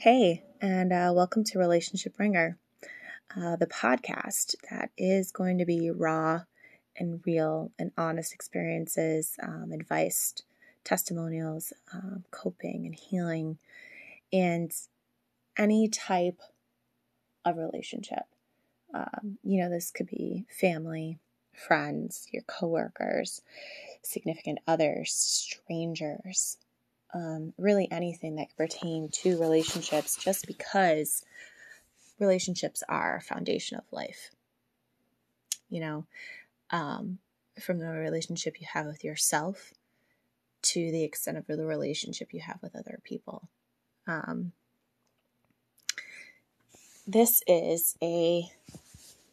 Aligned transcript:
Hey, 0.00 0.44
and 0.62 0.94
uh, 0.94 1.12
welcome 1.14 1.44
to 1.44 1.58
Relationship 1.58 2.16
Bringer, 2.16 2.56
uh, 3.36 3.56
the 3.56 3.66
podcast 3.66 4.54
that 4.70 4.88
is 4.96 5.30
going 5.30 5.58
to 5.58 5.66
be 5.66 5.90
raw 5.90 6.44
and 6.96 7.20
real 7.26 7.70
and 7.78 7.92
honest 7.98 8.32
experiences, 8.32 9.36
um, 9.42 9.72
advice, 9.72 10.32
testimonials, 10.84 11.74
um, 11.92 12.24
coping 12.30 12.86
and 12.86 12.94
healing, 12.94 13.58
and 14.32 14.72
any 15.58 15.86
type 15.86 16.40
of 17.44 17.58
relationship. 17.58 18.24
Um, 18.94 19.36
you 19.42 19.60
know, 19.60 19.68
this 19.68 19.90
could 19.90 20.06
be 20.06 20.46
family, 20.48 21.18
friends, 21.52 22.26
your 22.32 22.44
coworkers, 22.44 23.42
significant 24.02 24.60
others, 24.66 25.12
strangers, 25.12 26.56
um, 27.14 27.52
really 27.58 27.90
anything 27.90 28.36
that 28.36 28.48
could 28.48 28.56
pertain 28.56 29.08
to 29.22 29.40
relationships, 29.40 30.16
just 30.16 30.46
because 30.46 31.24
relationships 32.18 32.82
are 32.88 33.16
a 33.16 33.22
foundation 33.22 33.78
of 33.78 33.84
life. 33.90 34.30
You 35.68 35.80
know, 35.80 36.06
um, 36.70 37.18
from 37.60 37.78
the 37.78 37.86
relationship 37.86 38.60
you 38.60 38.66
have 38.72 38.86
with 38.86 39.04
yourself 39.04 39.72
to 40.62 40.90
the 40.90 41.04
extent 41.04 41.38
of 41.38 41.46
the 41.46 41.64
relationship 41.64 42.32
you 42.32 42.40
have 42.40 42.58
with 42.62 42.76
other 42.76 43.00
people. 43.04 43.48
Um, 44.06 44.52
this 47.06 47.42
is 47.46 47.96
a 48.02 48.50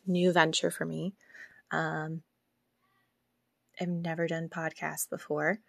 new 0.05 0.31
venture 0.31 0.71
for 0.71 0.85
me. 0.85 1.13
Um, 1.71 2.23
I've 3.79 3.89
never 3.89 4.27
done 4.27 4.49
podcasts 4.49 5.09
before. 5.09 5.59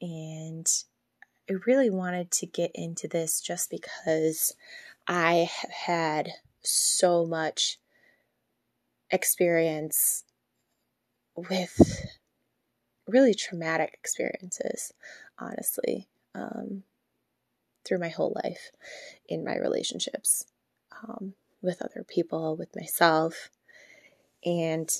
And 0.00 0.68
I 1.52 1.56
really 1.66 1.90
wanted 1.90 2.30
to 2.30 2.46
get 2.46 2.70
into 2.74 3.08
this 3.08 3.40
just 3.40 3.70
because 3.70 4.54
I 5.06 5.50
have 5.60 5.70
had 5.70 6.30
so 6.62 7.26
much 7.26 7.78
experience 9.10 10.24
with 11.36 12.06
really 13.06 13.34
traumatic 13.34 13.92
experiences, 13.92 14.94
honestly, 15.38 16.08
um, 16.34 16.84
through 17.84 17.98
my 17.98 18.08
whole 18.08 18.34
life 18.42 18.70
in 19.28 19.44
my 19.44 19.56
relationships 19.56 20.46
um, 21.06 21.34
with 21.60 21.82
other 21.82 22.02
people, 22.02 22.56
with 22.56 22.74
myself. 22.74 23.50
And 24.42 24.90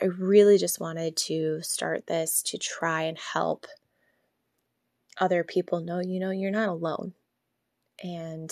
I 0.00 0.06
really 0.06 0.56
just 0.56 0.80
wanted 0.80 1.18
to 1.18 1.60
start 1.60 2.06
this 2.06 2.42
to 2.44 2.56
try 2.56 3.02
and 3.02 3.18
help 3.18 3.66
other 5.18 5.44
people 5.44 5.80
know, 5.80 6.00
you 6.00 6.18
know, 6.18 6.30
you're 6.30 6.50
not 6.50 6.68
alone. 6.68 7.14
And 8.02 8.50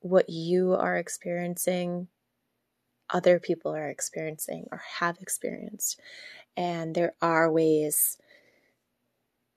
what 0.00 0.28
you 0.28 0.74
are 0.74 0.96
experiencing, 0.96 2.08
other 3.10 3.40
people 3.40 3.74
are 3.74 3.88
experiencing 3.88 4.66
or 4.70 4.82
have 4.98 5.18
experienced. 5.20 6.00
And 6.56 6.94
there 6.94 7.14
are 7.20 7.50
ways 7.50 8.18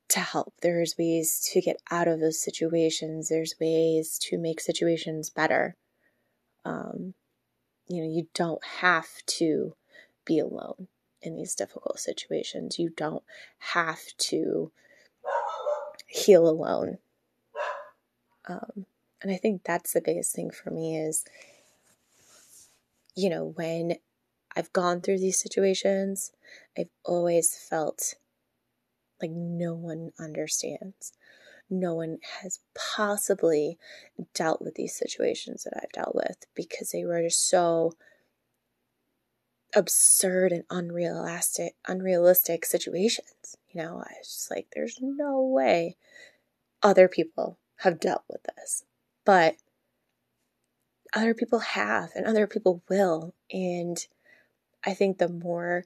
to 0.09 0.19
help. 0.19 0.53
There's 0.61 0.95
ways 0.97 1.47
to 1.51 1.61
get 1.61 1.81
out 1.91 2.07
of 2.07 2.19
those 2.19 2.41
situations. 2.41 3.29
There's 3.29 3.55
ways 3.59 4.17
to 4.29 4.37
make 4.37 4.61
situations 4.61 5.29
better. 5.29 5.75
Um, 6.63 7.13
you 7.87 8.01
know, 8.01 8.09
you 8.09 8.27
don't 8.33 8.63
have 8.79 9.07
to 9.25 9.75
be 10.25 10.39
alone 10.39 10.87
in 11.21 11.35
these 11.35 11.55
difficult 11.55 11.99
situations. 11.99 12.79
You 12.79 12.89
don't 12.89 13.23
have 13.59 14.01
to 14.17 14.71
heal 16.07 16.47
alone. 16.47 16.97
Um, 18.47 18.85
and 19.21 19.31
I 19.31 19.35
think 19.35 19.63
that's 19.63 19.93
the 19.93 20.01
biggest 20.01 20.33
thing 20.33 20.51
for 20.51 20.71
me 20.71 20.97
is, 20.97 21.25
you 23.15 23.29
know, 23.29 23.53
when 23.55 23.97
I've 24.55 24.71
gone 24.73 25.01
through 25.01 25.19
these 25.19 25.39
situations, 25.39 26.31
I've 26.77 26.89
always 27.03 27.55
felt 27.55 28.15
like 29.21 29.31
no 29.31 29.73
one 29.73 30.11
understands. 30.19 31.13
No 31.69 31.95
one 31.95 32.19
has 32.41 32.59
possibly 32.73 33.77
dealt 34.33 34.61
with 34.61 34.75
these 34.75 34.95
situations 34.95 35.63
that 35.63 35.73
I've 35.81 35.91
dealt 35.91 36.15
with 36.15 36.45
because 36.55 36.91
they 36.91 37.03
were 37.03 37.21
just 37.23 37.49
so 37.49 37.93
absurd 39.75 40.53
and 40.53 40.63
unrealistic 40.69 41.75
unrealistic 41.87 42.65
situations. 42.65 43.56
Know, 43.77 44.03
I 44.03 44.13
was 44.19 44.27
just 44.27 44.51
like, 44.51 44.67
there's 44.73 44.97
no 45.01 45.41
way 45.41 45.97
other 46.81 47.07
people 47.07 47.59
have 47.77 47.99
dealt 47.99 48.23
with 48.27 48.41
this. 48.55 48.83
But 49.23 49.55
other 51.13 51.33
people 51.33 51.59
have 51.59 52.09
and 52.15 52.25
other 52.25 52.47
people 52.47 52.83
will. 52.89 53.33
And 53.51 53.97
I 54.85 54.93
think 54.93 55.17
the 55.17 55.29
more 55.29 55.85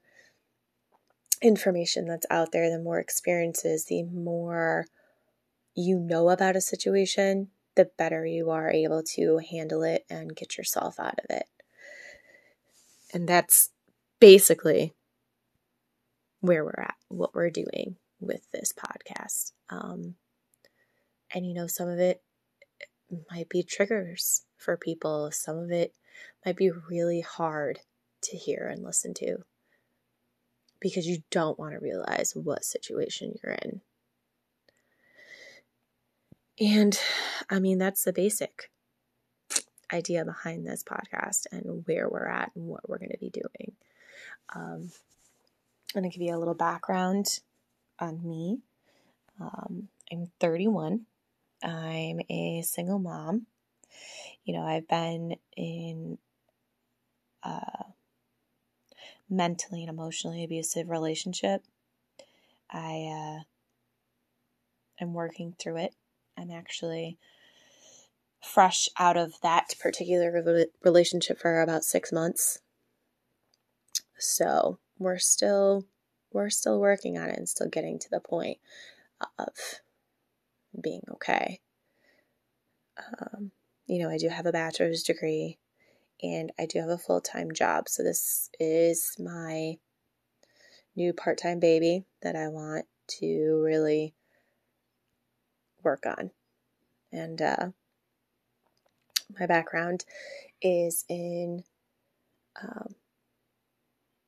information 1.41 2.05
that's 2.05 2.25
out 2.29 2.51
there, 2.51 2.69
the 2.69 2.79
more 2.79 2.99
experiences, 2.99 3.85
the 3.85 4.03
more 4.03 4.85
you 5.75 5.99
know 5.99 6.29
about 6.29 6.55
a 6.55 6.61
situation, 6.61 7.49
the 7.75 7.89
better 7.97 8.25
you 8.25 8.49
are 8.49 8.71
able 8.71 9.03
to 9.15 9.39
handle 9.49 9.83
it 9.83 10.05
and 10.09 10.35
get 10.35 10.57
yourself 10.57 10.99
out 10.99 11.19
of 11.19 11.25
it. 11.29 11.45
And 13.13 13.27
that's 13.27 13.71
basically 14.19 14.93
where 16.41 16.63
we're 16.65 16.83
at, 16.83 16.95
what 17.07 17.33
we're 17.33 17.49
doing 17.49 17.95
with 18.19 18.49
this 18.51 18.73
podcast. 18.73 19.53
Um, 19.69 20.15
and 21.33 21.45
you 21.45 21.53
know, 21.53 21.67
some 21.67 21.87
of 21.87 21.99
it 21.99 22.21
might 23.29 23.49
be 23.49 23.63
triggers 23.63 24.43
for 24.57 24.75
people, 24.77 25.31
some 25.31 25.57
of 25.57 25.71
it 25.71 25.93
might 26.45 26.57
be 26.57 26.71
really 26.89 27.21
hard 27.21 27.79
to 28.23 28.37
hear 28.37 28.67
and 28.71 28.83
listen 28.83 29.13
to 29.15 29.37
because 30.79 31.07
you 31.07 31.23
don't 31.29 31.59
want 31.59 31.73
to 31.73 31.79
realize 31.79 32.33
what 32.35 32.65
situation 32.65 33.37
you're 33.43 33.53
in. 33.53 33.81
And 36.59 36.99
I 37.49 37.59
mean, 37.59 37.77
that's 37.77 38.03
the 38.03 38.13
basic 38.13 38.69
idea 39.91 40.25
behind 40.25 40.65
this 40.65 40.83
podcast 40.83 41.47
and 41.51 41.83
where 41.85 42.07
we're 42.09 42.27
at 42.27 42.51
and 42.55 42.67
what 42.67 42.87
we're 42.87 42.97
going 42.97 43.11
to 43.11 43.17
be 43.17 43.29
doing. 43.29 43.73
Um, 44.55 44.91
I'm 45.93 46.01
going 46.01 46.09
to 46.09 46.17
give 46.17 46.25
you 46.25 46.35
a 46.35 46.39
little 46.39 46.53
background 46.53 47.39
on 47.99 48.25
me. 48.25 48.59
Um, 49.39 49.89
I'm 50.11 50.31
31. 50.39 51.01
I'm 51.63 52.21
a 52.29 52.61
single 52.65 52.99
mom. 52.99 53.47
You 54.45 54.53
know, 54.53 54.63
I've 54.63 54.87
been 54.87 55.35
in 55.57 56.17
a 57.43 57.85
mentally 59.29 59.81
and 59.81 59.89
emotionally 59.89 60.43
abusive 60.43 60.89
relationship. 60.89 61.63
I 62.69 63.41
uh, 63.41 65.03
am 65.03 65.13
working 65.13 65.55
through 65.59 65.77
it. 65.77 65.95
I'm 66.37 66.51
actually 66.51 67.17
fresh 68.41 68.87
out 68.97 69.17
of 69.17 69.33
that 69.41 69.75
particular 69.79 70.63
relationship 70.83 71.39
for 71.39 71.61
about 71.61 71.83
six 71.83 72.11
months. 72.11 72.59
So 74.17 74.79
we're 75.01 75.17
still 75.17 75.85
we're 76.31 76.49
still 76.49 76.79
working 76.79 77.17
on 77.17 77.29
it 77.29 77.37
and 77.37 77.49
still 77.49 77.67
getting 77.67 77.99
to 77.99 78.09
the 78.09 78.19
point 78.19 78.57
of 79.37 79.49
being 80.81 81.01
okay. 81.11 81.59
Um, 82.97 83.51
you 83.87 84.01
know, 84.01 84.09
I 84.09 84.17
do 84.17 84.29
have 84.29 84.45
a 84.45 84.51
bachelor's 84.51 85.03
degree 85.03 85.57
and 86.21 86.51
I 86.57 86.65
do 86.67 86.79
have 86.79 86.89
a 86.89 86.97
full 86.97 87.19
time 87.19 87.51
job. 87.51 87.89
So 87.89 88.03
this 88.03 88.49
is 88.59 89.15
my 89.19 89.77
new 90.95 91.13
part 91.13 91.37
time 91.37 91.59
baby 91.59 92.05
that 92.21 92.35
I 92.35 92.47
want 92.47 92.85
to 93.19 93.61
really 93.63 94.13
work 95.83 96.05
on. 96.05 96.31
And 97.11 97.41
uh, 97.41 97.67
my 99.37 99.45
background 99.47 100.05
is 100.61 101.03
in 101.09 101.63
um, 102.61 102.95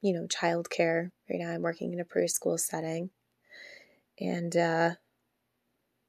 you 0.03 0.13
know, 0.13 0.27
childcare. 0.27 1.11
Right 1.29 1.39
now, 1.39 1.51
I'm 1.51 1.61
working 1.61 1.93
in 1.93 1.99
a 2.01 2.05
preschool 2.05 2.59
setting. 2.59 3.09
And 4.19 4.55
uh, 4.55 4.91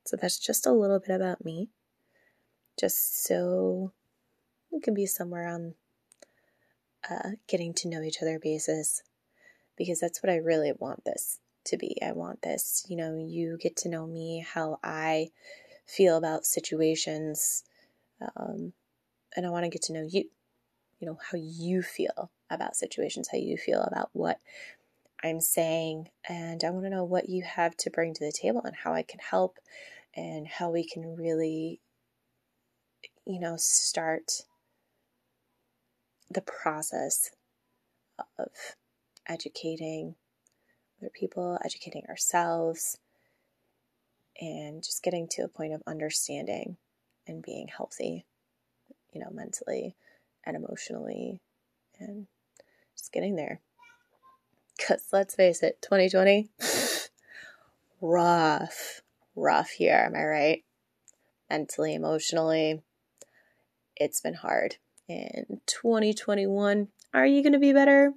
so 0.05 0.17
that's 0.21 0.39
just 0.39 0.67
a 0.67 0.73
little 0.73 0.99
bit 0.99 1.15
about 1.15 1.45
me. 1.45 1.71
Just 2.79 3.25
so 3.25 3.93
we 4.73 4.81
can 4.81 4.95
be 4.95 5.07
somewhere 5.07 5.47
on 5.47 5.75
uh, 7.09 7.31
getting 7.49 7.73
to 7.75 7.89
know 7.89 8.03
each 8.03 8.21
other 8.21 8.41
basis. 8.43 9.03
Because 9.79 10.01
that's 10.01 10.23
what 10.23 10.31
I 10.31 10.37
really 10.37 10.73
want 10.77 11.05
this 11.05 11.39
to 11.67 11.77
be. 11.77 11.97
I 12.03 12.13
want 12.13 12.43
this, 12.43 12.85
you 12.89 12.97
know, 12.97 13.17
you 13.17 13.57
get 13.61 13.77
to 13.79 13.89
know 13.89 14.07
me, 14.07 14.45
how 14.53 14.79
I 14.83 15.29
feel 15.87 16.17
about 16.17 16.47
situations. 16.47 17.63
Um, 18.37 18.73
and 19.37 19.47
I 19.47 19.51
want 19.51 19.65
to 19.65 19.71
get 19.71 19.83
to 19.83 19.93
know 19.93 20.07
you, 20.09 20.25
you 21.05 21.11
know, 21.11 21.19
how 21.31 21.37
you 21.37 21.83
feel 21.83 22.31
about 22.49 22.77
situations, 22.77 23.29
how 23.31 23.37
you 23.37 23.59
feel 23.59 23.83
about 23.83 24.09
what 24.15 24.39
I'm 25.23 25.39
saying. 25.39 26.09
And 26.27 26.65
I 26.65 26.71
want 26.71 26.87
to 26.87 26.91
know 26.91 27.05
what 27.05 27.29
you 27.29 27.43
have 27.43 27.77
to 27.79 27.91
bring 27.91 28.15
to 28.15 28.25
the 28.25 28.33
table 28.33 28.63
and 28.65 28.75
how 28.75 28.95
I 28.95 29.03
can 29.03 29.21
help 29.21 29.59
and 30.17 30.49
how 30.49 30.71
we 30.71 30.83
can 30.83 31.15
really 31.15 31.81
you 33.27 33.39
know, 33.39 33.57
start 33.59 34.45
the 36.31 36.41
process 36.41 37.33
of 38.39 38.49
educating 39.29 40.15
other 41.03 41.11
people, 41.11 41.59
educating 41.65 42.05
ourselves, 42.09 42.99
and 44.41 44.83
just 44.83 45.03
getting 45.03 45.29
to 45.29 45.43
a 45.43 45.49
point 45.49 45.75
of 45.75 45.83
understanding 45.87 46.79
and 47.27 47.43
being 47.43 47.69
healthy, 47.69 48.25
you 49.13 49.21
know, 49.21 49.31
mentally 49.31 49.97
and 50.47 50.57
emotionally, 50.57 51.41
and 51.99 52.27
just 52.97 53.13
getting 53.13 53.37
there. 53.37 53.61
Because 54.77 55.07
let's 55.13 55.35
face 55.35 55.63
it, 55.63 55.81
2020, 55.83 56.49
rough, 58.01 59.03
rough 59.37 59.81
year, 59.81 60.05
am 60.05 60.17
I 60.17 60.25
right? 60.25 60.65
Mentally, 61.51 61.95
emotionally, 61.95 62.83
it's 63.97 64.21
been 64.21 64.35
hard. 64.35 64.77
In 65.07 65.61
2021, 65.67 66.89
are 67.13 67.27
you 67.27 67.43
going 67.43 67.53
to 67.53 67.59
be 67.59 67.73
better? 67.73 68.13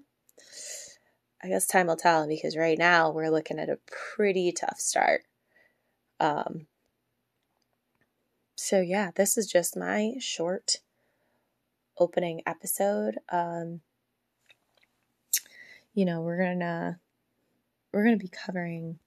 I 1.44 1.50
guess 1.50 1.68
time 1.68 1.88
will 1.88 1.96
tell 1.96 2.28
because 2.28 2.58
right 2.58 2.78
now 2.78 3.12
we're 3.12 3.30
looking 3.30 3.60
at 3.60 3.70
a 3.70 3.80
pretty 4.16 4.52
tough 4.52 4.80
start. 4.80 5.22
Um, 6.20 6.68
so, 8.56 8.82
yeah, 8.82 9.12
this 9.16 9.38
is 9.38 9.46
just 9.46 9.78
my 9.78 10.14
short 10.20 10.78
opening 12.00 12.42
episode. 12.46 13.18
Um, 13.30 13.82
you 15.94 16.06
know, 16.06 16.22
we're 16.22 16.42
gonna 16.42 17.00
we're 17.92 18.04
gonna 18.04 18.18
be 18.18 18.30
covering, 18.30 19.00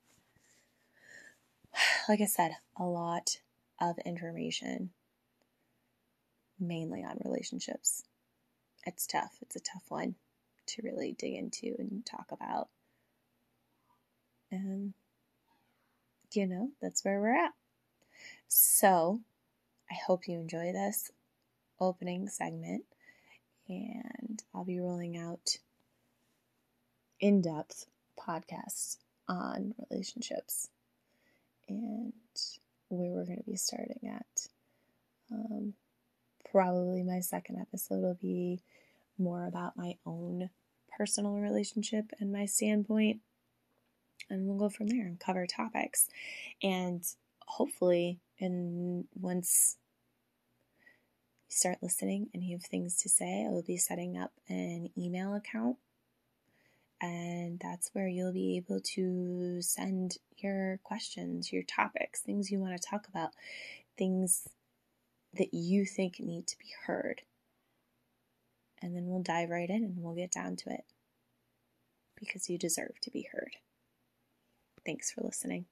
like 2.09 2.21
I 2.21 2.27
said, 2.27 2.53
a 2.77 2.85
lot 2.85 3.39
of 3.81 3.99
information, 4.05 4.91
mainly 6.59 7.03
on 7.05 7.19
relationships. 7.25 8.03
It's 8.87 9.07
tough. 9.07 9.37
It's 9.43 9.57
a 9.57 9.61
tough 9.61 9.85
one 9.89 10.17
to 10.67 10.83
really 10.83 11.15
dig 11.19 11.35
into 11.35 11.75
and 11.79 12.05
talk 12.05 12.27
about. 12.33 12.69
And 14.51 14.95
you 16.33 16.47
know, 16.47 16.71
that's 16.81 17.05
where 17.05 17.21
we're 17.21 17.37
at. 17.37 17.53
So, 18.49 19.21
I 19.91 19.95
hope 19.95 20.29
you 20.29 20.39
enjoy 20.39 20.73
this 20.73 21.11
opening 21.81 22.29
segment, 22.29 22.85
and 23.69 24.43
I'll 24.55 24.65
be 24.65 24.81
rolling 24.81 25.17
out 25.17 25.59
in 27.21 27.43
depth 27.43 27.87
podcasts 28.19 28.97
on 29.29 29.75
relationships 29.91 30.69
and 31.69 32.13
where 32.89 33.11
we're 33.11 33.25
going 33.25 33.39
to 33.39 33.51
be 33.51 33.57
starting 33.57 34.01
at. 34.13 34.49
Um, 35.33 35.75
probably 36.51 37.03
my 37.03 37.21
second 37.21 37.59
episode 37.61 38.03
will 38.03 38.19
be 38.21 38.61
more 39.19 39.47
about 39.47 39.77
my 39.77 39.97
own 40.05 40.51
personal 40.97 41.35
relationship 41.35 42.07
and 42.19 42.33
my 42.33 42.47
standpoint. 42.47 43.21
And 44.29 44.47
we'll 44.47 44.59
go 44.59 44.69
from 44.69 44.89
there 44.89 45.07
and 45.07 45.19
cover 45.19 45.47
topics. 45.47 46.09
And 46.63 47.05
hopefully, 47.47 48.19
and 48.39 49.07
once 49.15 49.77
start 51.51 51.79
listening 51.83 52.29
and 52.33 52.43
you 52.43 52.57
have 52.57 52.65
things 52.65 52.97
to 53.03 53.09
say, 53.09 53.45
I 53.47 53.51
will 53.51 53.63
be 53.63 53.77
setting 53.77 54.17
up 54.17 54.33
an 54.49 54.89
email 54.97 55.35
account 55.35 55.77
and 57.01 57.59
that's 57.61 57.91
where 57.93 58.09
you'll 58.09 58.33
be 58.33 58.57
able 58.57 58.81
to 58.81 59.63
send 59.63 60.19
your 60.37 60.79
questions, 60.83 61.53
your 61.53 61.63
topics, 61.63 62.21
things 62.21 62.51
you 62.51 62.61
want 62.61 62.81
to 62.81 62.89
talk 62.89 63.09
about, 63.09 63.31
things 63.97 64.49
that 65.35 65.55
you 65.55 65.85
think 65.85 66.21
need 66.21 66.47
to 66.47 66.59
be 66.59 66.69
heard. 66.87 67.23
And 68.83 68.95
then 68.95 69.07
we'll 69.07 69.23
dive 69.23 69.51
right 69.51 69.69
in 69.69 69.85
and 69.85 69.97
we'll 69.99 70.15
get 70.15 70.33
down 70.33 70.57
to 70.57 70.71
it 70.71 70.85
because 72.19 72.49
you 72.49 72.59
deserve 72.59 73.01
to 73.03 73.11
be 73.11 73.29
heard. 73.33 73.57
Thanks 74.85 75.11
for 75.11 75.23
listening. 75.23 75.67